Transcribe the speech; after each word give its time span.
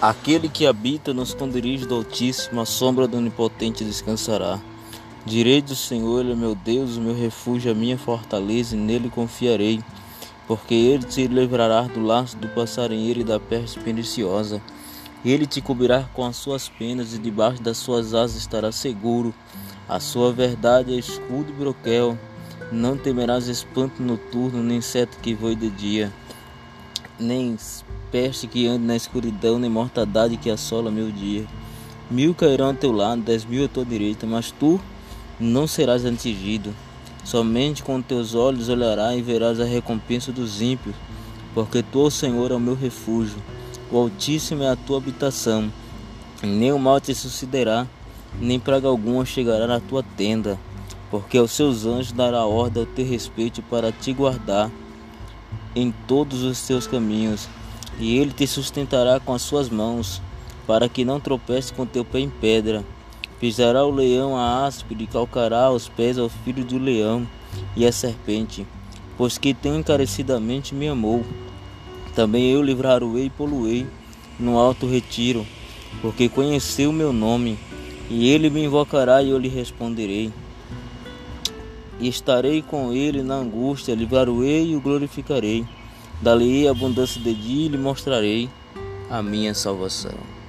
Aquele 0.00 0.48
que 0.48 0.66
habita 0.66 1.12
nos 1.12 1.28
esconderijos 1.28 1.86
do 1.86 1.94
Altíssimo, 1.94 2.62
a 2.62 2.64
sombra 2.64 3.06
do 3.06 3.18
Onipotente 3.18 3.84
descansará. 3.84 4.58
Direi 5.26 5.60
do 5.60 5.76
Senhor, 5.76 6.20
Ele 6.20 6.32
é 6.32 6.34
meu 6.34 6.54
Deus, 6.54 6.96
o 6.96 7.02
meu 7.02 7.14
refúgio, 7.14 7.70
a 7.70 7.74
minha 7.74 7.98
fortaleza, 7.98 8.74
e 8.74 8.78
nele 8.78 9.10
confiarei. 9.10 9.78
Porque 10.48 10.72
Ele 10.72 11.04
te 11.04 11.26
livrará 11.26 11.82
do 11.82 12.02
laço 12.02 12.34
do 12.38 12.48
passarinheiro 12.48 13.20
e 13.20 13.24
da 13.24 13.38
peste 13.38 13.78
perniciosa. 13.78 14.62
Ele 15.22 15.44
te 15.44 15.60
cobrirá 15.60 16.08
com 16.14 16.24
as 16.24 16.36
suas 16.36 16.66
penas, 16.66 17.12
e 17.12 17.18
debaixo 17.18 17.62
das 17.62 17.76
suas 17.76 18.14
asas 18.14 18.38
estará 18.38 18.72
seguro. 18.72 19.34
A 19.86 20.00
sua 20.00 20.32
verdade 20.32 20.94
é 20.94 20.98
escudo 20.98 21.50
e 21.50 21.52
broquel. 21.52 22.18
Não 22.72 22.96
temerás 22.96 23.48
espanto 23.48 24.02
noturno, 24.02 24.62
nem 24.62 24.78
inseto 24.78 25.18
que 25.20 25.34
voe 25.34 25.54
de 25.54 25.68
dia, 25.68 26.10
nem 27.20 27.56
peste 28.10 28.46
que 28.46 28.66
ande 28.66 28.84
na 28.84 28.96
escuridão, 28.96 29.58
nem 29.58 29.70
mortandade 29.70 30.36
que 30.36 30.50
assola 30.50 30.90
meu 30.90 31.10
dia. 31.10 31.46
Mil 32.10 32.34
cairão 32.34 32.68
ao 32.68 32.74
teu 32.74 32.90
lado, 32.90 33.22
dez 33.22 33.44
mil 33.44 33.64
à 33.64 33.68
tua 33.68 33.84
direita, 33.84 34.26
mas 34.26 34.50
tu 34.50 34.80
não 35.38 35.66
serás 35.66 36.04
atingido. 36.04 36.74
Somente 37.22 37.82
com 37.82 38.00
teus 38.00 38.34
olhos 38.34 38.68
olharás 38.68 39.18
e 39.18 39.22
verás 39.22 39.60
a 39.60 39.64
recompensa 39.64 40.32
dos 40.32 40.60
ímpios, 40.60 40.96
porque 41.54 41.82
tu, 41.82 42.10
Senhor, 42.10 42.50
é 42.50 42.54
o 42.54 42.60
meu 42.60 42.74
refúgio. 42.74 43.36
O 43.92 43.98
Altíssimo 43.98 44.62
é 44.62 44.70
a 44.70 44.76
tua 44.76 44.98
habitação. 44.98 45.70
Nem 46.42 46.72
o 46.72 46.78
mal 46.78 47.00
te 47.00 47.14
sucederá, 47.14 47.86
nem 48.40 48.58
praga 48.58 48.88
alguma 48.88 49.24
chegará 49.24 49.66
na 49.66 49.78
tua 49.78 50.02
tenda, 50.16 50.58
porque 51.10 51.36
aos 51.36 51.50
seus 51.52 51.84
anjos 51.84 52.12
dará 52.12 52.46
ordem 52.46 52.82
ao 52.82 52.88
teu 52.88 53.04
respeito 53.04 53.62
para 53.62 53.92
te 53.92 54.12
guardar 54.12 54.70
em 55.74 55.92
todos 56.06 56.42
os 56.42 56.66
teus 56.66 56.86
caminhos 56.86 57.48
e 57.98 58.16
ele 58.16 58.32
te 58.32 58.46
sustentará 58.46 59.20
com 59.20 59.34
as 59.34 59.42
suas 59.42 59.68
mãos, 59.68 60.22
para 60.66 60.88
que 60.88 61.04
não 61.04 61.20
tropece 61.20 61.72
com 61.72 61.84
teu 61.84 62.04
pé 62.04 62.20
em 62.20 62.30
pedra. 62.30 62.84
Pisará 63.38 63.84
o 63.84 63.90
leão 63.90 64.36
a 64.36 64.66
áspide 64.66 65.04
e 65.04 65.06
calcará 65.06 65.64
aos 65.64 65.88
pés 65.88 66.18
ao 66.18 66.28
filho 66.28 66.64
do 66.64 66.78
leão 66.78 67.26
e 67.76 67.86
a 67.86 67.92
serpente, 67.92 68.66
pois 69.16 69.38
que 69.38 69.52
tão 69.52 69.78
encarecidamente 69.78 70.74
me 70.74 70.88
amou. 70.88 71.24
Também 72.14 72.50
eu 72.50 72.62
livrar-o-ei 72.62 73.26
e 73.26 73.30
poluei 73.30 73.86
no 74.38 74.58
alto 74.58 74.86
retiro, 74.86 75.46
porque 76.00 76.28
conheceu 76.28 76.90
o 76.90 76.94
meu 76.94 77.12
nome, 77.12 77.58
e 78.08 78.28
ele 78.28 78.50
me 78.50 78.64
invocará 78.64 79.22
e 79.22 79.30
eu 79.30 79.38
lhe 79.38 79.48
responderei. 79.48 80.32
E 82.00 82.08
estarei 82.08 82.62
com 82.62 82.92
ele 82.92 83.22
na 83.22 83.34
angústia, 83.34 83.94
livrar-o-ei 83.94 84.70
e 84.70 84.76
o 84.76 84.80
glorificarei. 84.80 85.66
Dali 86.20 86.66
abundância 86.66 87.20
de 87.20 87.34
dia 87.34 87.68
lhe 87.68 87.78
mostrarei 87.78 88.48
a 89.10 89.22
minha 89.22 89.54
salvação. 89.54 90.39